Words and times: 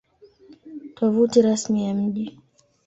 Tovuti 0.95 1.39
Rasmi 1.41 1.85
ya 1.87 1.93
Mji 1.93 2.37